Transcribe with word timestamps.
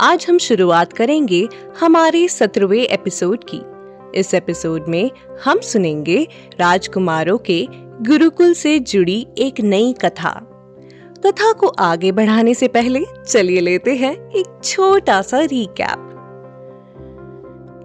आज 0.00 0.26
हम 0.28 0.38
शुरुआत 0.38 0.92
करेंगे 0.92 1.48
हमारे 1.80 2.28
सत्रहवें 2.28 2.82
एपिसोड 2.82 3.44
की। 3.44 3.60
इस 4.18 4.34
एपिसोड 4.34 4.84
में 4.88 5.10
हम 5.44 5.60
सुनेंगे 5.60 6.28
राजकुमारों 6.60 7.38
के 7.38 7.68
गुरुकुल 8.06 8.54
से 8.54 8.78
जुड़ी 8.78 9.26
एक 9.38 9.60
नई 9.60 9.94
कथा। 10.00 10.30
कथा 11.26 11.52
को 11.52 11.66
आगे 11.66 12.12
बढ़ाने 12.12 12.54
से 12.54 12.68
पहले 12.68 13.04
चलिए 13.28 13.60
लेते 13.60 13.94
हैं 13.94 14.30
एक 14.30 14.60
छोटा 14.64 15.22
सा 15.22 15.40
रिकैप 15.40 16.08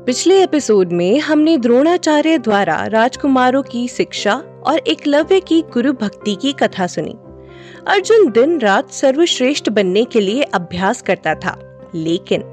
पिछले 0.06 0.44
एपिसोड 0.44 0.92
में 0.92 1.20
हमने 1.20 1.58
द्रोणाचार्य 1.58 2.38
द्वारा 2.38 2.86
राजकुमारों 2.86 3.64
की 3.64 3.88
शिक्षा 3.88 4.34
और 4.66 4.80
एकलव्य 4.80 5.40
की 5.40 5.62
गुरु 5.62 5.94
भक्ति 5.94 6.36
की 6.36 6.54
कथा 6.54 6.88
सुनी। 6.88 7.16
अर्जुन 7.88 8.32
दिन 8.32 8.60
रात 8.60 8.92
सर्वश्रेष्ठ 8.92 9.70
बनने 9.70 10.06
के 10.06 10.20
लिए 10.20 10.44
अभ्यास 10.44 11.02
करता 11.02 11.36
था। 11.36 11.67
लेकिन 11.96 12.44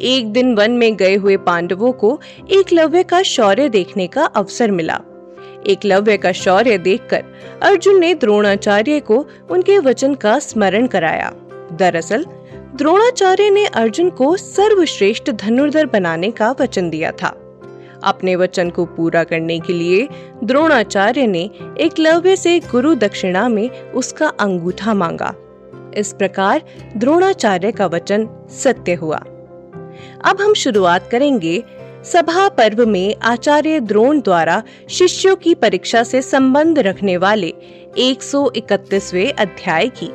एक 0.00 0.32
दिन 0.32 0.54
वन 0.54 0.70
में 0.70 0.96
गए 0.96 1.14
हुए 1.14 1.36
पांडवों 1.36 1.92
को 1.92 2.20
एकलव्य 2.50 3.02
का 3.02 3.22
शौर्य 3.22 3.68
देखने 3.68 4.06
का 4.06 4.24
अवसर 4.24 4.70
मिला। 4.70 5.00
एकलव्य 5.66 6.16
का 6.16 6.32
शौर्य 6.32 6.78
देखकर 6.78 7.24
अर्जुन 7.62 8.00
ने 8.00 8.14
द्रोणाचार्य 8.14 9.00
को 9.00 9.26
उनके 9.50 9.78
वचन 9.78 10.14
का 10.14 10.38
स्मरण 10.38 10.86
कराया। 10.86 11.32
दरअसल, 11.72 12.26
द्रोणाचार्य 12.74 13.50
ने 13.50 13.66
अर्जुन 13.66 14.10
को 14.10 14.36
सर्वश्रेष्ठ 14.36 15.30
धनुर्धर 15.30 15.86
बनाने 15.86 16.30
का 16.30 16.54
वचन 16.60 16.90
दिया 16.90 17.12
था। 17.12 17.38
अपने 18.04 18.36
वचन 18.36 18.70
को 18.70 18.84
पूरा 18.84 19.24
करने 19.24 19.60
के 19.60 19.72
लिए 19.72 20.08
द्रोणाचार्य 20.44 21.26
ने 21.26 21.50
एकलव्य 21.80 22.36
से 22.36 22.58
गुरु 22.58 22.94
दक्षिणा 22.94 23.48
में 23.48 23.92
उसका 23.92 24.28
अंगूठा 24.28 24.94
मांगा। 24.94 25.34
इस 25.96 26.12
प्रकार 26.12 26.62
द्रोणाचार्य 26.96 27.72
का 27.72 27.86
वचन 27.86 28.28
सत्य 28.50 28.94
हुआ। 28.94 29.16
अब 30.24 30.40
हम 30.40 30.54
शुरुआत 30.54 31.08
करेंगे 31.12 31.64
सभा 32.04 32.48
पर्व 32.48 32.86
में 32.86 33.16
आचार्य 33.22 33.80
द्रोण 33.80 34.20
द्वारा 34.20 34.62
शिष्यों 34.88 35.36
की 35.36 35.54
परीक्षा 35.54 36.02
से 36.02 36.22
संबंध 36.22 36.78
रखने 36.78 37.16
वाले 37.16 37.52
131वें 37.98 39.32
अध्याय 39.32 39.88
की। 39.88 40.10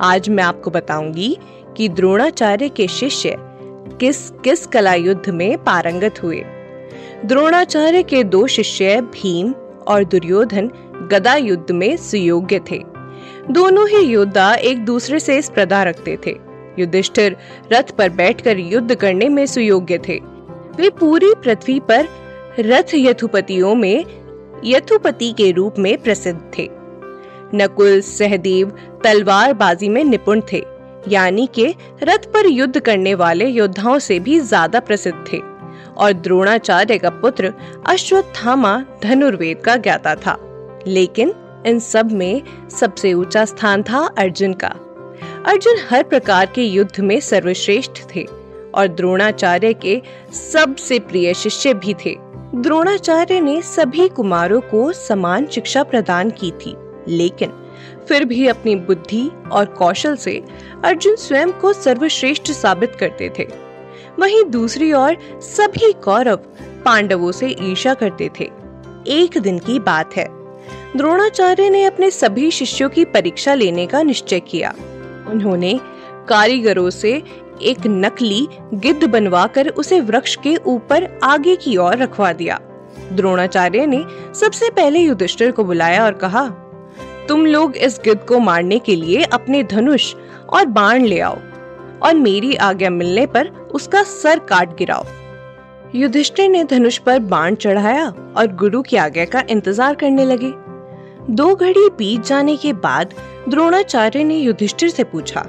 आज 0.00 0.28
मैं 0.28 0.44
आपको 0.44 0.70
बताऊँगी 0.70 1.36
कि 1.76 1.88
द्रोणाचार्य 1.88 2.68
के 2.68 2.88
शिष्य 2.88 3.36
किस 4.00 4.30
किस 4.30 4.66
कला 4.66 4.94
युद्ध 4.94 5.30
में 5.30 5.64
पारंगत 5.64 6.22
हुए। 6.22 6.44
द्रोणाचार्य 7.24 8.02
के 8.02 8.24
दो 8.24 8.46
शिष्य 8.46 9.00
भीम 9.00 9.52
और 9.86 10.04
दुर्योधन 10.04 10.70
गदा 11.12 11.34
युद्ध 11.34 11.70
में 11.70 11.96
सुयोग्य 11.96 12.60
थे। 12.70 12.93
दोनों 13.50 13.88
ही 13.88 13.98
योद्धा 13.98 14.54
एक 14.54 14.84
दूसरे 14.84 15.20
से 15.20 15.42
स्पर्धा 15.42 15.82
रखते 15.82 16.18
थे। 16.26 16.36
युधिष्ठिर 16.78 17.36
रथ 17.72 17.90
पर 17.98 18.08
बैठकर 18.08 18.58
युद्ध 18.58 18.94
करने 18.94 19.28
में 19.28 19.46
सुयोग्य 19.46 19.98
थे। 19.98 20.20
वे 20.76 20.90
पूरी 20.90 21.34
पृथ्वी 21.34 21.80
पर 21.80 22.08
रथ 22.60 22.94
यथुपतियों 22.94 23.74
में, 23.74 24.04
यथुपति 24.64 25.32
के 25.32 25.50
रूप 25.50 25.74
में 25.78 26.02
प्रसिद्ध 26.02 26.40
थे। 26.58 26.68
नकुल, 27.54 28.00
सहदेव, 28.00 28.72
तलवारबाजी 29.04 29.88
में 29.88 30.04
निपुण 30.04 30.40
थे, 30.52 30.64
यानी 31.08 31.48
के 31.54 31.74
रथ 32.02 32.18
पर 32.18 32.46
युद्ध 32.46 32.80
करने 32.80 33.14
वाले 33.14 33.46
योद्धाओं 33.46 33.98
से 33.98 34.20
भी 34.20 34.40
ज़्यादा 34.40 34.80
प्रसिद्ध 34.80 35.32
थे। 35.32 35.38
और 35.96 36.12
द्रोणाचार्य 36.12 36.98
का 36.98 37.10
पुत्र 37.10 37.52
अश्वत्थामा 37.86 38.84
धनुर्वेद 39.02 39.58
का 39.58 39.76
ज्ञाता 39.76 40.14
था। 40.14 40.38
लेकिन 40.86 41.34
इन 41.66 41.78
सब 41.78 42.12
में 42.12 42.42
सबसे 42.70 43.12
ऊँचा 43.12 43.44
स्थान 43.44 43.82
था 43.82 44.06
अर्जुन 44.18 44.52
का। 44.52 44.68
अर्जुन 45.46 45.76
हर 45.90 46.02
प्रकार 46.02 46.46
के 46.46 46.62
युद्ध 46.62 47.00
में 47.00 47.20
सर्वश्रेष्ठ 47.20 48.00
थे 48.16 48.26
और 48.74 48.88
द्रोणाचार्य 48.88 49.72
के 49.72 50.02
सबसे 50.32 50.98
प्रिय 50.98 51.34
शिष्य 51.34 51.74
भी 51.74 51.94
थे। 51.94 52.16
द्रोणाचार्य 52.54 53.40
ने 53.40 53.62
सभी 53.62 54.08
कुमारों 54.08 54.60
को 54.60 54.92
समान 54.92 55.46
शिक्षा 55.46 55.82
प्रदान 55.82 56.30
की 56.30 56.50
थी, 56.50 56.76
लेकिन 57.08 57.52
फिर 58.08 58.24
भी 58.24 58.46
अपनी 58.48 58.76
बुद्धि 58.76 59.30
और 59.52 59.64
कौशल 59.64 60.16
से 60.16 60.42
अर्जुन 60.84 61.16
स्वयं 61.16 61.52
को 61.52 61.72
सर्वश्रेष्ठ 61.72 62.50
साबित 62.50 62.94
करते 62.94 63.30
थे। 63.38 63.48
वहीं 64.18 64.44
दूसरी 64.44 64.92
ओर 64.92 65.16
सभी 65.40 65.92
कौरव 65.92 66.36
पांडवों 66.84 67.32
से 67.32 67.56
ईर्षा 67.60 67.94
करते 67.94 68.30
थे। 68.40 68.50
एक 69.06 69.38
दिन 69.38 69.58
की 69.58 69.78
बात 69.78 70.16
है। 70.16 70.43
द्रोणाचार्य 70.96 71.68
ने 71.70 71.82
अपने 71.84 72.10
सभी 72.10 72.50
शिष्यों 72.50 72.88
की 72.88 73.04
परीक्षा 73.04 73.54
लेने 73.54 73.86
का 73.86 74.02
निश्चय 74.02 74.40
किया। 74.40 74.72
उन्होंने 75.28 75.78
कारीगरों 76.28 76.90
से 76.90 77.10
एक 77.62 77.86
नकली 77.86 78.46
गिद्ध 78.74 79.04
बनवाकर 79.04 79.68
उसे 79.68 80.00
वृक्ष 80.00 80.36
के 80.36 80.54
ऊपर 80.56 81.08
आगे 81.22 81.56
की 81.56 81.76
ओर 81.76 81.96
रखवा 81.96 82.32
दिया। 82.32 82.58
द्रोणाचार्य 83.12 83.86
ने 83.86 84.02
सबसे 84.34 84.70
पहले 84.70 84.98
युधिष्ठिर 84.98 85.50
को 85.50 85.64
बुलाया 85.64 86.04
और 86.04 86.14
कहा, 86.14 86.46
तुम 87.28 87.46
लोग 87.46 87.76
इस 87.76 88.00
गिद्ध 88.04 88.20
को 88.20 88.38
मारने 88.38 88.78
के 88.78 88.96
लिए 88.96 89.22
अपने 89.24 89.62
धनुष 89.64 90.14
और 90.48 90.66
बाण 90.68 91.04
ले 91.04 91.20
आओ 91.20 91.38
और 92.02 92.14
मेरी 92.14 92.54
आज्ञा 92.54 92.90
मिलने 92.90 93.26
पर 93.26 93.48
उसका 93.74 94.02
सर 94.02 94.38
काट 94.48 94.76
गिराओ। 94.78 95.04
युधिष्ठिर 95.94 96.48
ने 96.50 96.64
धनुष 96.64 96.98
पर 96.98 97.18
बाण 97.20 97.54
चढ़ाया 97.54 98.08
और 98.36 98.54
गुरु 98.56 98.82
की 98.82 98.96
आज्ञा 98.96 99.24
का 99.24 99.42
इंतज़ार 99.50 99.94
करने 99.94 100.24
लगे। 100.24 100.52
दो 101.30 101.54
घड़ी 101.54 101.88
बीत 101.88 102.24
जाने 102.24 102.56
के 102.56 102.72
बाद 102.72 103.14
द्रोणाचार्य 103.48 104.24
ने 104.24 104.36
युधिष्ठिर 104.36 104.88
से 104.88 105.04
पूछा, 105.04 105.44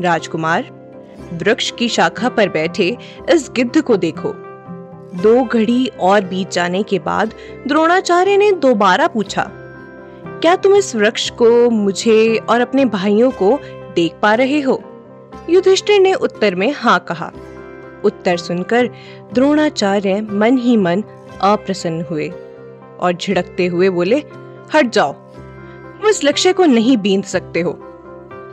राजकुमार, 0.00 0.70
वृक्ष 1.32 1.70
की 1.70 1.88
शाखा 1.88 2.28
पर 2.28 2.48
बैठे 2.48 2.96
इस 3.30 3.50
गिद्ध 3.56 3.80
को 3.80 3.96
देखो। 3.96 4.32
दो 5.22 5.42
घड़ी 5.44 5.86
और 6.00 6.24
बीत 6.24 6.50
जाने 6.50 6.82
के 6.82 6.98
बाद 6.98 7.34
द्रोणाचार्य 7.66 8.36
ने 8.36 8.50
दोबारा 8.52 9.08
पूछा, 9.08 9.46
क्या 10.24 10.56
तुम 10.56 10.76
इस 10.76 10.94
वृक्ष 10.96 11.30
को 11.32 11.70
मुझे 11.70 12.36
और 12.36 12.60
अपने 12.60 12.84
भाइयों 12.84 13.30
को 13.32 13.58
देख 13.94 14.18
पा 14.22 14.34
रहे 14.34 14.60
हो? 14.60 14.82
युधिष्ठिर 15.50 16.00
ने 16.00 16.14
उत्तर 16.14 16.54
में 16.54 16.72
हाँ 16.72 16.98
कहा। 17.08 17.32
उत्तर 18.04 18.36
सुनकर 18.36 18.90
द्रोणाचार्य 19.32 20.20
मन 20.22 20.58
ही 20.58 20.76
मन 20.76 21.04
अप्रसन्न 21.40 22.04
हुए 22.10 22.28
और 23.00 23.16
झिड़कते 23.20 23.66
हुए 23.66 23.88
बोले 23.90 24.22
हट 24.74 24.90
जाओ। 24.90 25.12
तुम 25.12 26.08
इस 26.08 26.24
लक्ष्य 26.24 26.52
को 26.52 26.64
नहीं 26.64 26.96
बींद 26.96 27.24
सकते 27.24 27.60
हो। 27.60 27.72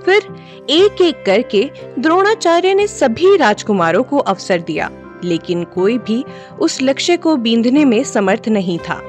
फिर 0.06 0.28
एक 0.70 1.02
एक 1.02 1.24
करके 1.26 1.70
द्रोणाचार्य 2.00 2.74
ने 2.74 2.88
सभी 2.88 3.36
राजकुमारों 3.38 4.04
को 4.04 4.18
अवसर 4.18 4.62
दिया, 4.62 4.90
लेकिन 5.24 5.64
कोई 5.64 5.98
भी 5.98 6.24
उस 6.60 6.82
लक्ष्य 6.82 7.18
को 7.18 7.36
बींधने 7.36 7.86
में 7.86 8.04
समर्थ 8.04 8.48
नहीं 8.48 8.80
था। 8.80 9.02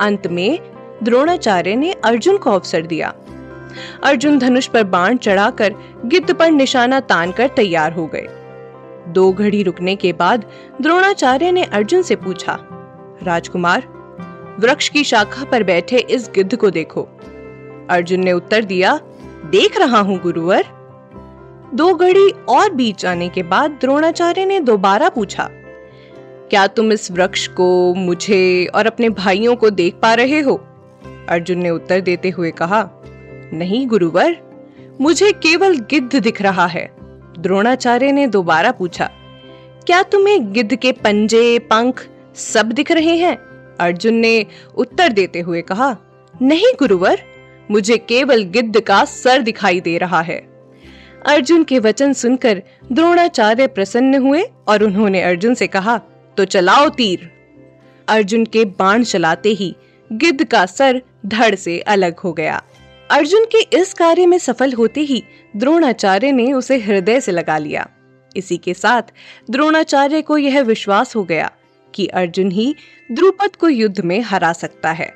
अंत 0.00 0.26
में 0.26 0.58
द्रोणाचार्य 1.02 1.74
ने 1.76 1.92
अर्जुन 1.92 2.36
को 2.36 2.50
अवसर 2.50 2.86
दिया। 2.86 3.14
अर्जुन 4.04 4.38
धनुष 4.38 4.66
पर 4.66 4.84
बाण 4.84 5.16
चढ़ाकर 5.16 5.74
गिद्ध 6.04 6.32
पर 6.34 6.50
निशाना 6.50 7.00
तान 7.00 7.32
कर 7.32 7.48
तैयार 7.48 7.92
हो 7.92 8.06
गए। 8.06 8.26
दो 9.08 9.32
घड़ी 9.32 9.62
रुकने 9.62 9.96
के 9.96 10.12
बाद 10.12 10.44
द्रोणाचार्य 10.80 11.52
ने 11.52 11.64
अर्जुन 11.64 12.02
से 12.02 12.16
पूछा, 12.16 12.58
राजकुमार 13.22 13.82
वृक्ष 14.60 14.88
की 14.88 15.04
शाखा 15.04 15.44
पर 15.44 15.62
बैठे 15.62 15.98
इस 16.10 16.30
गिद्ध 16.34 16.56
को 16.56 16.70
देखो। 16.70 17.02
अर्जुन 17.90 18.20
ने 18.20 18.32
उत्तर 18.32 18.64
दिया, 18.64 18.98
देख 19.50 19.78
रहा 19.78 19.98
हूँ, 19.98 20.18
गुरुवर। 20.20 20.64
दो 21.74 21.92
घड़ी 21.94 22.30
और 22.48 22.72
बीत 22.74 22.98
जाने 22.98 23.28
के 23.28 23.42
बाद 23.42 23.70
द्रोणाचार्य 23.70 24.44
ने 24.44 24.60
दोबारा 24.60 25.08
पूछा, 25.08 25.48
क्या 26.50 26.66
तुम 26.66 26.92
इस 26.92 27.10
वृक्ष 27.10 27.46
को 27.48 27.94
मुझे 27.94 28.66
और 28.66 28.86
अपने 28.86 29.08
भाइयों 29.08 29.56
को 29.56 29.70
देख 29.70 29.94
पा 29.94 30.14
रहे 30.14 30.40
हो? 30.40 30.54
अर्जुन 31.28 31.58
ने 31.58 31.70
उत्तर 31.70 32.00
देते 32.00 32.30
हुए 32.30 32.50
कहा, 32.50 32.88
नहीं, 33.52 33.86
गुरुवर, 33.86 34.36
मुझे 35.00 35.30
केवल 35.32 35.78
गिद्ध 35.90 36.16
दिख 36.16 36.42
रहा 36.42 36.66
है। 36.66 36.88
द्रोणाचार्य 37.38 38.12
ने 38.12 38.26
दोबारा 38.26 38.72
पूछा, 38.72 39.10
क्या 39.86 40.02
तुम्हें 40.02 40.52
गिद्ध 40.52 40.74
के 40.76 40.92
पंजे, 40.94 41.58
पंख 41.58 42.06
सब 42.36 42.72
दिख 42.72 42.92
रहे 42.92 43.16
हैं? 43.16 43.36
अर्जुन 43.80 44.14
ने 44.14 44.46
उत्तर 44.76 45.12
देते 45.12 45.40
हुए 45.40 45.62
कहा, 45.62 45.96
नहीं, 46.34 46.72
गुरुवर, 46.78 47.22
मुझे 47.70 47.96
केवल 47.98 48.42
गिद्ध 48.44 48.80
का 48.80 49.04
सर 49.04 49.42
दिखाई 49.42 49.80
दे 49.80 49.96
रहा 49.98 50.20
है। 50.20 50.38
अर्जुन 51.26 51.64
के 51.64 51.78
वचन 51.78 52.12
सुनकर 52.12 52.62
द्रोणाचार्य 52.92 53.66
प्रसन्न 53.66 54.22
हुए 54.22 54.42
और 54.68 54.82
उन्होंने 54.82 55.22
अर्जुन 55.22 55.54
से 55.54 55.66
कहा 55.66 55.96
तो 56.36 56.44
चलाओ 56.44 56.88
तीर। 56.88 57.30
अर्जुन 58.08 58.44
के 58.44 58.64
बाण 58.78 59.02
चलाते 59.02 59.48
ही 59.48 59.74
गिद्ध 60.10 60.44
का 60.44 60.64
सर 60.66 61.00
धड़ 61.26 61.54
से 61.54 61.78
अलग 61.80 62.18
हो 62.18 62.32
गया। 62.32 62.62
अर्जुन 63.10 63.44
के 63.44 63.60
इस 63.76 63.92
कार्य 63.94 64.26
में 64.26 64.38
सफल 64.38 64.72
होते 64.72 65.00
ही 65.00 65.22
द्रोणाचार्य 65.56 66.32
ने 66.32 66.52
उसे 66.52 66.78
हृदय 66.78 67.20
से 67.20 67.32
लगा 67.32 67.58
लिया। 67.58 67.88
इसी 68.36 68.56
के 68.56 68.74
साथ 68.74 69.02
द्रोणाचार्य 69.50 70.22
को 70.22 70.38
यह 70.38 70.60
विश्वास 70.62 71.16
हो 71.16 71.24
गया 71.24 71.50
कि 71.94 72.06
अर्जुन 72.06 72.50
ही 72.50 72.74
द्रुपद 73.12 73.56
को 73.56 73.68
युद्ध 73.68 74.00
में 74.00 74.20
हरा 74.20 74.52
सकता 74.52 74.92
है। 74.92 75.12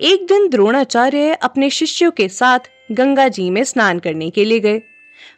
एक 0.00 0.26
दिन 0.26 0.48
द्रोणाचार्य 0.48 1.34
अपने 1.34 1.70
शिष्यों 1.70 2.10
के 2.10 2.28
साथ 2.28 2.58
गंगा 2.92 3.28
जी 3.28 3.50
में 3.50 3.64
स्नान 3.64 3.98
करने 3.98 4.30
के 4.30 4.44
लिए 4.44 4.60
गए। 4.60 4.82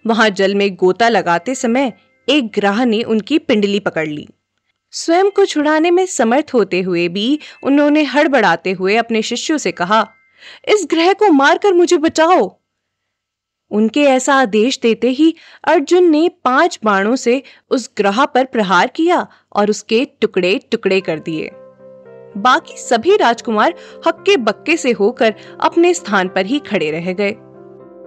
वहाँ 0.06 0.30
जल 0.30 0.54
में 0.54 0.74
गोता 0.74 1.08
लगाते 1.08 1.54
समय 1.54 1.92
एक 2.28 2.50
ग्राह 2.54 2.84
ने 2.84 3.02
उनकी 3.02 3.38
पिंडली 3.38 3.80
पकड़ 3.80 4.08
ली। 4.08 4.28
स्वयं 4.90 5.30
को 5.30 5.44
छुड़ाने 5.44 5.90
में 5.90 6.06
समर्थ 6.06 6.50
होते 6.54 6.80
हुए 6.80 7.08
भी 7.08 7.38
उन्होंने 7.62 8.02
हड़बड़ाते 8.04 8.72
हुए 8.72 8.96
अपने 8.96 9.22
शिष्यों 9.22 9.58
से 9.58 9.72
कहा, 9.72 10.08
इस 10.68 10.86
ग्रह 10.90 11.12
को 11.12 11.30
मारकर 11.32 11.72
मुझे 11.72 11.96
बचाओ। 11.96 12.59
उनके 13.70 14.02
ऐसा 14.02 14.34
आदेश 14.34 14.78
देते 14.82 15.08
ही 15.08 15.34
अर्जुन 15.64 16.10
ने 16.10 16.28
पाँच 16.44 16.78
बाणों 16.84 17.16
से 17.16 17.42
उस 17.70 17.90
ग्रह 17.96 18.24
पर 18.24 18.44
प्रहार 18.44 18.86
किया 18.86 19.26
और 19.52 19.70
उसके 19.70 20.04
टुकड़े 20.20 20.58
टुकड़े 20.70 21.00
कर 21.00 21.18
दिए। 21.18 21.50
बाकी 22.36 22.76
सभी 22.78 23.16
राजकुमार 23.16 23.74
हक्के 24.06 24.36
बक्के 24.36 24.76
से 24.76 24.90
होकर 24.90 25.34
अपने 25.60 25.94
स्थान 25.94 26.28
पर 26.28 26.46
ही 26.46 26.58
खड़े 26.58 26.90
रह 26.90 27.12
गए। 27.12 27.30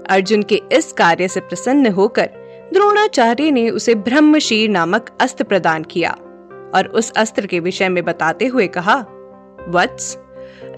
अर्जुन 0.10 0.44
के 0.44 0.62
इस 0.72 0.92
कार्य 0.92 1.28
से 1.28 1.40
प्रसन्न 1.40 1.92
होकर 1.92 2.30
द्रोणाचार्य 2.74 3.52
ने 3.52 3.70
उसे 3.70 3.96
ब्रह्मशीर 3.96 4.70
नामक 4.70 5.10
अस्त्र 5.22 5.44
प्रदान 5.44 5.84
किया 5.84 6.12
और 6.76 6.92
उस 6.96 7.12
अस्त्र 7.12 7.46
के 7.46 7.60
विषय 7.60 7.90
में 7.90 8.04
बताते 8.06 8.46
हुए 8.48 8.68
कहा, 8.68 8.96
वत्स, 9.70 10.18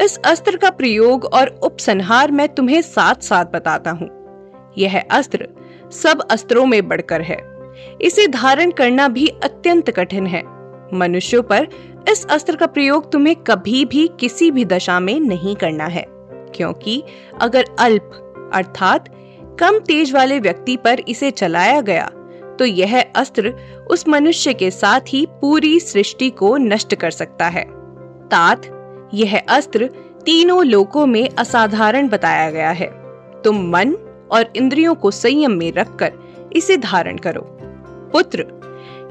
इस 0.01 0.17
अस्त्र 0.25 0.57
का 0.57 0.69
प्रयोग 0.69 1.25
और 1.25 1.47
उपसंहार 1.63 2.31
मैं 2.31 2.47
तुम्हें 2.49 2.81
साथ 2.81 3.21
साथ 3.21 3.45
बताता 3.45 3.91
हूँ। 3.91 4.24
यह 4.77 4.99
अस्त्र 5.11 5.47
सब 5.93 6.21
अस्त्रों 6.21 6.65
में 6.65 6.87
बढ़कर 6.87 7.21
है। 7.21 7.37
इसे 8.01 8.27
धारण 8.27 8.71
करना 8.71 9.07
भी 9.07 9.27
अत्यंत 9.43 9.89
कठिन 9.91 10.27
है। 10.27 10.43
मनुष्यों 10.93 11.41
पर 11.43 11.67
इस 12.09 12.25
अस्त्र 12.25 12.55
का 12.55 12.65
प्रयोग 12.67 13.11
तुम्हें 13.11 13.35
कभी 13.43 13.83
भी 13.85 14.07
किसी 14.19 14.49
भी 14.51 14.65
दशा 14.65 14.99
में 14.99 15.19
नहीं 15.19 15.55
करना 15.55 15.85
है, 15.85 16.05
क्योंकि 16.55 17.01
अगर 17.41 17.65
अल्प, 17.79 18.11
अर्थात 18.53 19.09
कम 19.59 19.79
तेज 19.79 20.13
वाले 20.13 20.39
व्यक्ति 20.39 20.75
पर 20.77 20.99
इसे 20.99 21.31
चलाया 21.31 21.81
गया 21.81 22.09
तो 22.59 22.65
यह 22.65 22.99
अस्त्र 23.15 23.53
उस 23.91 24.07
मनुष्य 24.07 24.53
के 24.53 24.69
साथ 24.71 25.01
ही 25.07 25.25
पूरी 25.31 25.79
सृष्टि 25.79 26.29
को 26.31 26.55
नष्ट 26.57 26.95
कर 26.95 27.11
सकता 27.11 27.47
है। 27.47 27.63
तात, 28.25 28.61
यह 29.13 29.37
अस्त्र 29.39 29.89
तीनों 30.25 30.65
लोकों 30.65 31.05
में 31.05 31.27
असाधारण 31.29 32.07
बताया 32.07 32.49
गया 32.51 32.69
है। 32.71 32.87
तुम 33.41 33.59
मन 33.69 33.91
और 34.31 34.51
इंद्रियों 34.55 34.95
को 34.95 35.11
संयम 35.11 35.51
में 35.51 35.71
रखकर 35.73 36.13
इसे 36.55 36.77
धारण 36.77 37.17
करो। 37.17 37.41
पुत्र, 38.13 38.45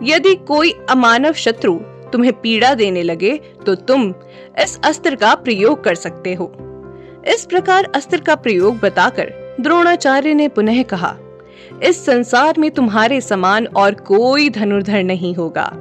यदि 0.03 0.35
कोई 0.35 0.73
अमानव 0.91 1.33
शत्रु 1.33 1.75
तुम्हें 2.13 2.33
पीड़ा 2.33 2.75
देने 2.75 3.03
लगे 3.03 3.37
तो 3.67 3.75
तुम 3.75 4.15
इस 4.61 4.79
अस्त्र 4.85 5.17
का 5.17 5.35
प्रयोग 5.35 5.83
कर 5.85 5.95
सकते 5.95 6.35
हो। 6.35 6.53
इस 7.29 7.47
प्रकार 7.47 7.91
अस्त्र 7.95 8.21
का 8.21 8.35
प्रयोग 8.35 8.79
बताकर 8.79 9.33
द्रोणाचार्य 9.61 10.35
ने 10.35 10.49
पुनः 10.49 10.83
कहा, 10.83 11.17
इस 11.83 12.05
संसार 12.05 12.59
में 12.59 12.71
तुम्हारे 12.71 13.21
समान 13.21 13.67
और 13.67 13.95
कोई 13.95 14.49
धनुर्धर 14.51 15.03
नहीं 15.03 15.35
होगा। 15.35 15.73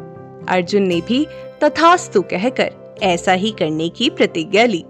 अर्जुन 0.50 0.84
ने 0.84 1.02
भी 1.02 1.26
तथास्तु 1.64 2.22
कहकर 2.22 2.72
ऐसा 3.04 3.34
ही 3.34 3.52
करने 3.52 3.90
की 3.90 4.10
प्रतिज्ञा 4.10 4.66
ली। 4.66 4.84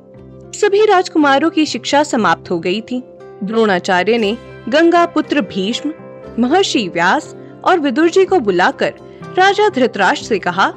सभी 0.56 0.86
राजकुमारों 0.86 1.50
की 1.50 1.66
शिक्षा 1.66 2.04
समाप्त 2.04 2.51
हो 2.51 2.60
गई 2.60 2.81
थी। 2.81 3.01
द्रोणाचार्य 3.44 4.18
ने 4.18 4.38
गंगा 4.69 5.06
पुत्र 5.06 5.42
भीष्म, 5.42 5.94
महर्षि 6.40 6.88
व्यास 6.88 7.36
और 7.66 7.80
विदुर 7.80 8.10
जी 8.10 8.25
को 8.25 8.40
बुलाकर 8.40 8.94
राजा 9.38 9.69
धृतराष्ट्र 9.69 10.28
से 10.28 10.40
कहा, 10.40 10.72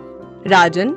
राजन, 0.46 0.94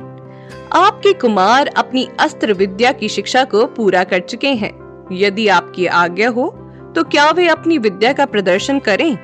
आपके 0.74 1.14
कुमार 1.14 1.68
अपनी 1.68 2.08
अस्त्र 2.20 2.54
विद्या 2.54 2.92
की 2.92 3.10
शिक्षा 3.10 3.44
को 3.44 3.66
पूरा 3.66 4.04
कर 4.04 4.20
चुके 4.20 4.48
हैं। 4.48 4.74
यदि 5.12 5.48
आपकी 5.48 5.86
आज्ञा 5.86 6.30
हो 6.30 6.50
तो 6.96 7.04
क्या 7.04 7.30
वे 7.32 7.48
अपनी 7.48 7.78
विद्या 7.78 8.14
का 8.14 8.26
प्रदर्शन 8.26 8.80
करें? 8.80 9.18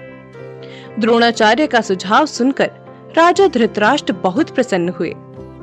द्रोणाचार्य 1.00 1.68
का 1.68 1.82
सुझाव 1.82 2.26
सुनकर 2.26 2.72
राजा 3.18 3.48
धृतराष्ट्र 3.48 4.14
बहुत 4.14 4.50
प्रसन्न 4.50 4.90
हुए। 4.90 5.10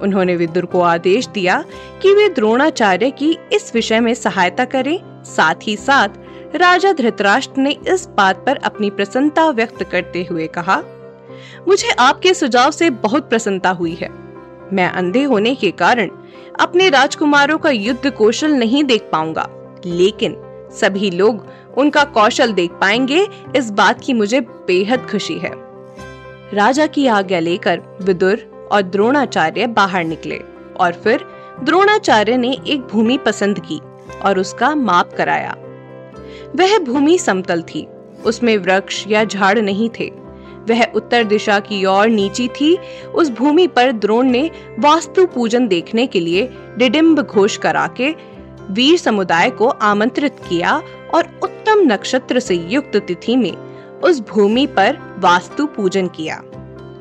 उन्होंने 0.03 0.37
विदुर 0.37 0.65
को 0.65 0.81
आदेश 0.81 1.27
दिया 1.27 1.65
कि 2.03 2.15
वे 2.15 2.29
द्रोणाचार्य 2.29 3.11
की 3.11 3.37
इस 3.53 3.75
विषय 3.75 4.01
में 4.01 4.15
सहायता 4.15 4.65
करें, 4.65 4.99
साथ 5.25 5.55
ही 5.63 5.77
साथ 5.77 6.09
राजा 6.55 6.93
धृतराष्ट्र 6.93 7.61
ने 7.61 7.71
इस 7.89 8.07
बात 8.09 8.45
पर 8.47 8.57
अपनी 8.57 8.91
प्रसन्नता 8.91 9.49
व्यक्त 9.51 9.83
करते 9.83 10.27
हुए 10.31 10.47
कहा, 10.47 10.77
मुझे 11.69 11.91
आपके 11.91 12.35
सुझाव 12.35 12.71
से 12.71 12.91
बहुत 12.91 13.29
प्रसन्नता 13.29 13.71
हुई 13.71 13.95
है। 13.95 14.09
मैं 14.73 14.89
अंधे 14.89 15.23
होने 15.23 15.55
के 15.55 15.71
कारण 15.71 16.11
अपने 16.61 16.89
राजकुमारों 16.89 17.59
का 17.59 17.71
युद्ध 17.71 18.11
कौशल 18.11 18.53
नहीं 18.53 18.85
देख 18.85 19.09
पाऊँगा, 19.13 19.49
लेकिन 19.87 20.37
सभी 20.73 21.11
लोग 21.11 21.47
उनका 21.79 22.05
कौशल 22.05 22.53
देख 22.53 22.71
पाएँगे, 22.71 23.27
इस 23.57 23.71
बात 23.71 24.01
की 24.01 24.13
मुझे 24.13 24.41
बेहद 24.41 25.07
खुशी 25.11 25.39
है। 25.39 25.53
राजा 26.55 26.87
की 26.87 27.07
आज्ञा 27.07 27.41
लेकर 27.41 27.81
विदुर 28.03 28.69
और 28.73 28.83
द्रोणाचार्य 28.83 29.67
बाहर 29.67 30.05
निकले 30.05 30.41
और 30.81 30.93
फिर 30.95 31.25
द्रोणाचार्य 31.63 32.37
ने 32.37 32.57
एक 32.67 32.81
भूमि 32.83 33.19
पसंद 33.19 33.61
की 33.61 33.81
और 34.25 34.39
उसका 34.39 34.75
माप 34.75 35.13
कराया। 35.13 35.55
वह 36.57 36.79
भूमि 36.79 37.19
समतल 37.19 37.63
थी। 37.63 37.87
उसमें 38.27 38.57
वृक्ष 38.59 39.05
या 39.09 39.25
झाड़ 39.25 39.59
नहीं 39.59 39.91
थे। 40.01 40.11
वह 40.69 40.85
उत्तर 40.85 41.25
दिशा 41.25 41.59
की 41.61 41.85
ओर 41.85 42.09
नीची 42.09 42.49
थी। 42.49 42.77
उस 43.15 43.31
भूमि 43.31 43.67
पर 43.67 43.93
द्रोण 43.93 44.27
ने 44.27 44.51
वास्तु 44.79 45.27
पूजन 45.27 45.69
देखने 45.69 46.07
के 46.07 46.21
लिए 46.21 46.49
डिडिम्ब 46.79 47.23
घोष 47.23 47.57
करा 47.57 47.87
के 47.87 48.15
वीर 48.71 48.99
समुदाय 48.99 49.51
को 49.51 49.69
आमंत्रित 49.69 50.37
किया 50.49 50.83
और 51.15 51.41
उत्तम 51.43 51.81
नक्षत्र 51.93 52.41
से 52.41 52.55
युक्त 52.55 52.97
तिथि 52.97 53.37
में 53.37 53.53
उस 54.01 54.21
भूमि 54.21 54.67
पर 54.67 54.99
वास्तु 55.19 55.67
पूजन 55.67 56.07
किया। 56.07 56.43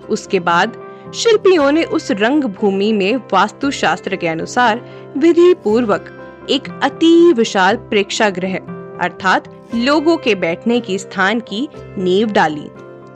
उसके 0.09 0.39
बाद 0.39 0.77
शिल्पियों 1.15 1.71
ने 1.71 1.83
उस 1.83 2.11
रंग 2.11 2.43
भूमि 2.43 2.91
में 2.93 3.15
वास्तु 3.15 3.71
शास्त्र 3.71 4.15
के 4.15 4.27
अनुसार 4.27 4.81
विधि 5.17 5.53
पूर्वक 5.53 6.05
एक 6.49 6.63
अति 6.83 7.33
विशाल 7.33 7.75
प्रेक्षागृह 7.75 8.59
अर्थात 9.01 9.71
लोगों 9.75 10.17
के 10.17 10.35
बैठने 10.35 10.79
की 10.79 10.97
स्थान 10.99 11.39
की 11.39 11.67
नींव 11.97 12.31
डाली 12.31 12.67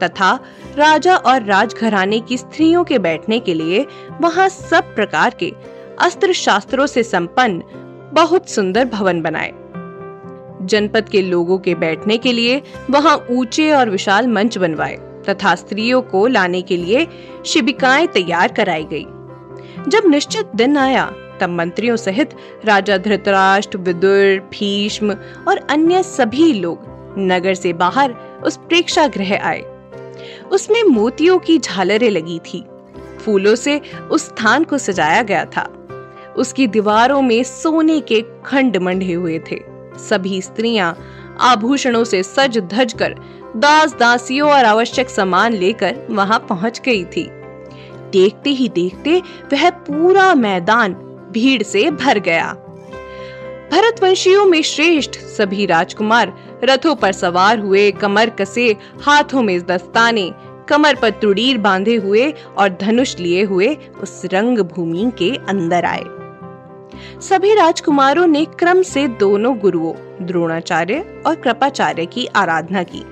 तथा 0.04 0.34
राजा 0.78 1.16
और 1.16 1.44
राजघराने 1.44 2.20
की 2.20 2.38
स्त्रियों 2.38 2.84
के 2.84 3.00
बैठने 3.00 3.40
के 3.40 3.54
लिए 3.54 3.86
वहाँ 4.22 4.50
सब 4.50 4.96
प्रकार 4.96 5.36
के 5.40 5.54
अस्त्र 6.00 6.34
शास्त्रों 6.34 6.86
से 6.86 7.04
संपन्न 7.04 7.64
बहुत 8.14 8.50
सुंदर 8.50 8.86
भवन 8.86 9.22
बनाए। 9.22 9.52
जनपद 10.68 11.10
के 11.10 11.22
लोगों 11.22 11.58
के 11.58 11.76
बैठने 11.76 12.18
के 12.18 12.32
लिए 12.32 12.62
वहाँ 12.90 13.18
ऊँचे 13.30 13.72
और 13.72 13.90
विशाल 13.90 14.28
मंच 14.28 14.58
बनवाए 14.58 14.96
तथा 15.30 15.56
स्त्रियों 15.56 16.02
को 16.02 16.28
लाने 16.28 16.62
के 16.62 16.78
लिए 16.78 17.08
शिविकाएँ 17.46 18.08
तैयार 18.08 18.52
कराई 18.52 18.86
गई। 18.86 19.06
जब 19.90 20.02
निश्चित 20.06 20.52
दिन 20.56 20.78
आया 20.78 21.06
तब 21.42 21.50
मंत्रियों 21.50 21.96
सहित 21.96 22.30
राजा 22.66 22.98
धृतराष्ट्र, 22.98 23.78
विदुर, 23.78 24.40
भीष्म 24.52 25.18
और 25.48 25.58
अन्य 25.70 26.04
सभी 26.04 26.54
लोग 26.54 26.94
नगर 27.18 27.54
से 27.54 27.74
बाहर 27.74 28.12
उस 28.46 28.58
प्रेक्षागृह 28.58 29.44
आए। 29.44 29.64
उसमें 30.52 30.84
मोतियों 30.84 31.40
की 31.40 31.58
झालरें 31.60 32.10
लगी 32.10 32.40
थी। 32.40 32.66
फूलों 33.26 33.56
से 33.56 33.82
उस 34.12 34.26
स्थान 34.26 34.64
को 34.64 34.78
सजाया 34.78 35.22
गया 35.22 35.46
था। 35.46 35.88
उसकी 36.38 36.68
दीवारों 36.68 37.22
में 37.22 37.44
सोने 37.44 38.00
के 38.02 38.24
खंड 38.46 38.78
मंडे 38.78 39.14
हुए 39.14 39.40
थे। 39.40 39.60
सभी 40.10 40.42
स्त्रियाँ 40.42 40.98
आभूषणों 41.42 42.04
से 42.04 42.24
सज 42.24 42.58
धज 42.58 42.94
कर 42.94 43.16
दास 43.58 43.96
दासियों 43.96 44.52
और 44.52 44.66
आवश्यक 44.66 45.10
सामान 45.10 45.54
लेकर 45.54 45.96
वहाँ 46.10 46.46
पहुँच 46.50 46.82
गई 46.86 47.04
थी। 47.06 47.30
देखते 48.12 48.50
ही 48.50 48.70
देखते 48.70 49.20
वह 49.54 49.70
पूरा 49.70 50.36
मैदान 50.36 50.94
भीड़ 51.36 51.64
से 51.64 51.92
भर 51.92 52.20
गया। 52.20 52.54
भरतवंशियों 53.72 54.46
में 54.46 54.62
श्रेष्ठ 54.62 55.12
सभी 55.12 55.66
राजकुमार 55.66 56.34
रथों 56.64 56.96
पर 56.96 57.12
सवार 57.12 57.60
हुए, 57.60 57.92
कमर 57.92 58.30
कसे, 58.30 58.76
हाथों 59.02 59.42
में 59.42 59.60
दस्ताने, 59.62 60.32
कमर 60.70 60.96
पर 60.96 61.10
तुड़ीर 61.10 61.58
बांधे 61.58 61.96
हुए 61.96 62.34
और 62.58 62.78
धनुष 62.82 63.16
लिए 63.20 63.44
हुए 63.44 63.78
उस 64.04 64.22
रंग 64.34 64.60
भूमि 64.60 65.12
के 65.18 65.32
अंदर 65.50 65.86
आए। 65.86 66.04
सभी 67.22 67.54
राजकुमारों 67.56 68.28
ने 68.28 68.46
क्रम 68.46 68.82
से 68.82 69.08
दोनों 69.08 69.58
गुरुओं, 69.58 69.94
द्रोणाचार्य 70.22 71.24
और 71.26 71.36
कृपाचार्य 71.36 72.06
की 72.06 72.26
आराधना 72.26 72.84
की। 72.84 73.04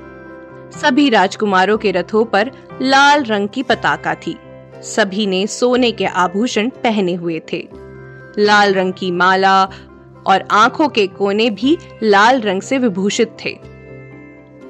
सभी 0.80 1.10
राजकुमारों 1.10 1.78
के 1.78 1.92
रथों 1.92 2.26
पर 2.26 2.52
लाल 2.82 3.24
रंग 3.24 3.50
की 3.50 3.64
पताका 3.64 4.16
थी। 4.16 4.38
सभी 4.82 5.28
ने 5.28 5.48
सोने 5.48 5.92
के 5.92 6.06
आभूषण 6.06 6.70
पहने 6.70 7.14
हुए 7.14 7.42
थे। 7.54 7.83
लाल 8.40 8.74
रंग 8.74 8.94
की 8.94 9.12
माला 9.12 9.64
और 10.28 10.48
आँखों 10.52 10.88
के 10.90 11.08
कोने 11.08 11.50
भी 11.50 11.78
लाल 12.04 12.42
रंग 12.42 12.62
से 12.62 12.78
विभूषित 12.78 13.38
थे। 13.46 13.58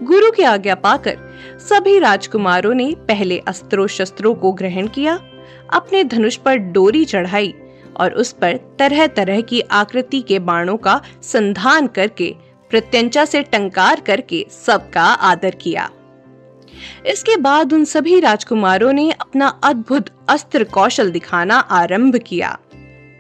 गुरु 0.03 0.32
की 0.32 0.43
आज्ञा 0.43 0.75
पाकर 0.75 1.17
सभी 1.60 2.00
राजकुमारों 2.00 2.74
ने 2.74 2.96
पहले 3.08 3.38
अस्त्रों 3.39 3.88
शस्त्रों 3.88 4.36
को 4.36 4.51
ग्रहण 4.51 4.88
किया, 4.88 5.20
अपने 5.74 6.03
धनुष 6.03 6.36
पर 6.36 6.55
डोरी 6.55 7.05
चढ़ाई 7.05 7.53
और 7.98 8.13
उस 8.13 8.32
पर 8.32 8.75
तरह 8.79 9.08
तरह 9.08 9.41
की 9.41 9.62
आकृति 9.62 10.22
के 10.22 10.39
बाणों 10.39 10.77
का 10.77 11.01
संधान 11.22 11.88
करके, 11.88 12.36
प्रत्यंचा 12.70 13.25
से 13.25 13.41
टंकार 13.43 14.00
करके 14.00 14.46
सबका 14.65 15.03
आदर 15.03 15.55
किया। 15.55 15.89
इसके 17.05 17.38
बाद 17.38 17.74
उन 17.74 17.86
सभी 17.86 18.20
राजकुमारों 18.20 18.93
ने 18.93 19.12
अपना 19.12 19.48
अद्भुत 19.63 20.10
अस्त्र 20.29 20.63
कौशल 20.63 21.12
दिखाना 21.12 21.55
आरंभ 21.55 22.15
किया। 22.17 22.58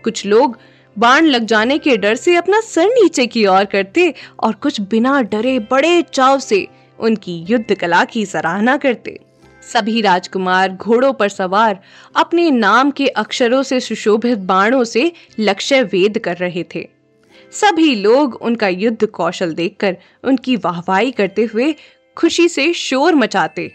कुछ 0.03 0.25
लोग 0.25 0.57
बाण 0.97 1.25
लग 1.25 1.45
जाने 1.45 1.77
के 1.77 1.97
डर 1.97 2.15
से 2.15 2.35
अपना 2.35 2.59
सर 2.61 2.85
नीचे 2.85 3.27
की 3.27 3.45
ओर 3.45 3.65
करते 3.65 4.13
और 4.39 4.53
कुछ 4.53 4.81
बिना 4.81 5.21
डरे 5.21 5.59
बड़े 5.59 6.01
चाव 6.13 6.39
से 6.39 6.67
उनकी 6.99 7.37
युद्ध 7.49 7.75
कला 7.75 8.03
की 8.05 8.25
सराहना 8.25 8.77
करते। 8.77 9.19
सभी 9.73 10.01
राजकुमार 10.01 10.71
घोड़ों 10.71 11.13
पर 11.13 11.29
सवार 11.29 11.79
अपने 12.15 12.49
नाम 12.51 12.91
के 12.91 13.07
अक्षरों 13.07 13.63
से 13.63 13.79
सुशोभित 13.79 14.37
बाणों 14.37 14.83
से 14.83 15.11
लक्ष्य 15.39 15.81
वेद 15.83 16.17
कर 16.17 16.37
रहे 16.37 16.63
थे। 16.75 16.87
सभी 17.51 17.95
लोग 17.95 18.35
उनका 18.41 18.67
युद्ध 18.67 19.05
कौशल 19.05 19.53
देखकर 19.53 19.97
उनकी 20.23 20.55
वाहवाही 20.55 21.11
करते 21.11 21.43
हुए 21.43 21.75
खुशी 22.17 22.47
से 22.49 22.73
शोर 22.73 23.15
मचाते। 23.15 23.71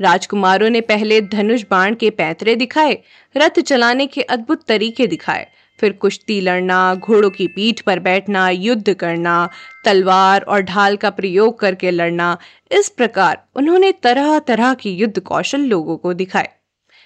राजकुमारों 0.00 0.70
ने 0.70 0.80
पहले 0.80 1.20
धनुष 1.20 1.62
बाण 1.70 1.94
के 1.94 2.10
पैतरे 2.10 2.56
दिखाए, 2.56 2.98
रथ 3.36 3.60
चलाने 3.60 4.06
के 4.06 4.22
अद्भुत 4.22 4.64
तरीके 4.64 5.06
दिखाए। 5.06 5.46
फिर 5.80 5.92
कुश्ती 5.92 6.40
लड़ना, 6.40 6.94
घोड़ों 6.94 7.30
की 7.30 7.46
पीठ 7.46 7.80
पर 7.80 7.98
बैठना, 7.98 8.50
युद्ध 8.50 8.94
करना, 8.94 9.48
तलवार 9.84 10.42
और 10.42 10.60
ढाल 10.60 10.96
का 10.96 11.10
प्रयोग 11.10 11.58
करके 11.58 11.90
लड़ना, 11.90 12.38
इस 12.72 12.88
प्रकार 12.88 13.44
उन्होंने 13.54 13.92
तरह 13.92 14.38
तरह 14.38 14.74
की 14.74 14.92
युद्ध 14.92 15.20
कौशल 15.20 15.60
लोगों 15.60 15.96
को 15.96 16.14
दिखाए। 16.14 16.48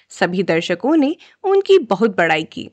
सभी 0.09 0.43
दर्शकों 0.43 0.95
ने 0.95 1.15
उनकी 1.43 1.79
बहुत 1.79 2.17
बड़ाई 2.17 2.43
की। 2.43 2.69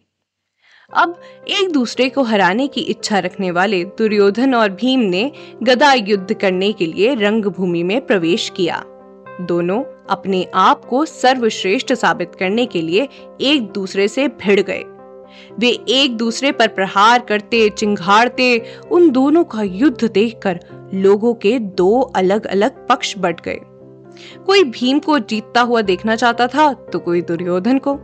अब 0.97 1.21
एक 1.49 1.73
दूसरे 1.73 2.09
को 2.09 2.23
हराने 2.23 2.67
की 2.67 2.81
इच्छा 2.81 3.19
रखने 3.19 3.51
वाले 3.51 3.85
दुर्योधन 3.85 4.55
और 4.55 4.71
भीम 4.71 5.01
ने 5.01 5.33
गदा 5.63 5.93
युद्ध 5.93 6.35
करने 6.35 6.73
के 6.73 6.87
लिए 6.87 7.15
रंगभूमि 7.15 7.83
में 7.83 8.07
प्रवेश 8.07 8.53
किया। 8.57 8.85
दोनों 9.41 9.94
अपने 10.09 10.47
आप 10.55 10.85
को 10.85 11.05
सर्वश्रेष्ठ 11.05 11.93
साबित 11.93 12.35
करने 12.35 12.67
के 12.67 12.83
लिए 12.83 13.09
एक 13.41 13.71
दूसरे 13.73 14.09
से 14.09 14.29
भिड़ 14.29 14.61
गए। 14.61 14.83
वे 15.59 15.69
एक 15.89 16.17
दूसरे 16.17 16.53
पर 16.53 16.69
प्रहार 16.69 17.21
करते 17.21 17.69
चिंघाड़ते 17.69 18.63
उन 18.91 19.11
दोनों 19.11 19.45
का 19.45 19.63
युद्ध 19.63 20.05
देखकर 20.05 20.61
लोगों 20.95 21.35
के 21.35 21.59
दो 21.59 22.01
अलग 22.01 22.47
अलग 22.47 22.87
पक्ष 22.87 23.15
बट 23.19 23.41
गए। 23.41 23.61
कोई 24.47 24.65
भीम 24.65 24.99
को 24.99 25.19
जीतता 25.19 25.61
हुआ 25.61 25.81
देखना 25.81 26.17
चाहता 26.17 26.47
था 26.47 26.73
तो 26.73 26.99
कोई 26.99 27.23
दुर्योधन 27.23 27.79
को। 27.79 27.99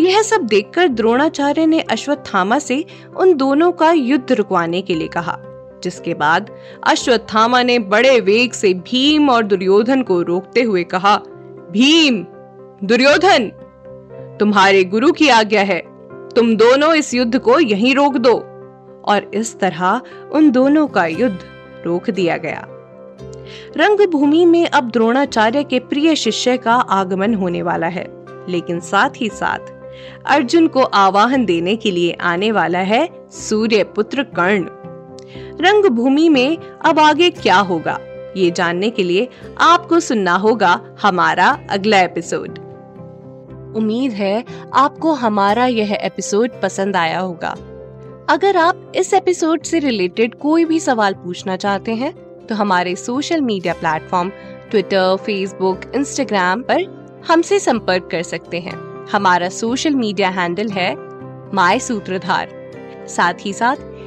यह 0.00 0.22
सब 0.22 0.42
देखकर 0.42 0.88
द्रोणाचार्य 0.88 1.66
ने 1.66 1.80
अश्वत्थामा 1.80 2.58
से 2.58 2.84
उन 3.16 3.34
दोनों 3.34 3.72
का 3.72 3.90
युद्ध 3.92 4.32
रुकवाने 4.32 4.82
के 4.82 4.94
लिए 4.94 5.08
कहा। 5.08 5.38
जिसके 5.84 6.14
बाद 6.14 6.50
अश्वत्थामा 6.86 7.62
ने 7.62 7.78
बड़े 7.78 8.20
वेग 8.20 8.52
से 8.52 8.74
भीम 8.74 9.30
और 9.30 9.42
दुर्योधन 9.42 10.02
को 10.02 10.22
रोकते 10.22 10.62
हुए 10.62 10.84
कहा, 10.84 11.16
भीम, 11.70 12.24
दुर्योधन, 12.84 13.50
तुम्हारे 14.40 14.84
गुरु 14.84 15.12
की 15.12 15.28
आज्ञा 15.28 15.62
है। 15.62 15.82
तुम 16.28 16.56
दोनों 16.56 16.94
इस 16.94 17.14
युद्ध 17.14 17.38
को 17.38 17.60
यहीं 17.60 17.94
रोक 17.94 18.16
दो। 18.16 18.50
और 19.04 19.30
इस 19.34 19.58
तरह 19.60 20.00
उन 20.32 20.50
दोनों 20.50 20.86
का 20.86 21.06
युद्ध 21.06 21.38
रोक 21.86 22.10
दिया 22.10 22.36
गया। 22.36 22.66
रंगभूमि 23.76 24.44
में 24.44 24.66
अब 24.66 24.90
द्रोणाचार्य 24.90 25.64
के 25.64 25.78
प्रिय 25.78 26.14
शिष्य 26.16 26.56
का 26.56 26.74
आगमन 26.74 27.34
होने 27.34 27.62
वाला 27.62 27.86
है, 27.86 28.06
लेकिन 28.48 28.80
साथ 28.80 29.10
ही 29.16 29.28
साथ 29.28 29.72
अर्जुन 30.26 30.66
को 30.66 30.82
आवाहन 30.82 31.44
देने 31.44 31.76
के 31.76 31.90
लिए 31.90 32.16
आने 32.20 32.52
वाला 32.52 32.78
है 32.78 33.08
सूर्य 33.30 33.84
पुत्र 33.84 34.22
कर्ण। 34.22 34.64
रंगभूमि 35.60 36.28
में 36.28 36.56
अब 36.86 36.98
आगे 36.98 37.30
क्या 37.30 37.56
होगा? 37.56 37.98
ये 38.36 38.50
जानने 38.50 38.90
के 38.90 39.02
लिए 39.02 39.28
आपको 39.60 40.00
सुनना 40.00 40.34
होगा 40.34 40.80
हमारा 41.02 41.48
अगला 41.70 42.00
एपिसोड। 42.00 42.58
उम्मीद 43.76 44.12
है 44.12 44.44
आपको 44.74 45.12
हमारा 45.12 45.66
यह 45.66 45.92
एपिसोड 45.92 46.60
पसंद 46.62 46.96
आया 46.96 47.18
होगा। 47.18 47.56
अगर 48.30 48.56
आप 48.56 48.92
इस 48.94 49.12
एपिसोड 49.14 49.62
से 49.62 49.78
रिलेटेड 49.78 50.34
कोई 50.34 50.64
भी 50.64 50.80
सवाल 50.80 51.14
पूछना 51.14 51.56
चाहते 51.56 51.94
हैं 51.94 52.12
तो 52.46 52.54
हमारे 52.54 52.94
social 52.96 53.40
media 53.40 53.72
platform 53.72 54.30
Twitter, 54.70 55.16
Facebook, 55.16 55.80
Instagram 55.94 56.62
पर 56.62 57.22
हमसे 57.28 57.58
संपर्क 57.58 58.08
कर 58.12 58.22
सकते 58.22 58.60
हैं। 58.60 59.06
हमारा 59.12 59.48
सोशल 59.48 59.94
मीडिया 59.94 60.28
हैंडल 60.28 60.68
है 60.68 60.94
माई 61.54 61.80
सूत्रधार। 61.80 62.48
साथ 63.08 63.34
ही 63.40 63.52
साथ 63.52 63.76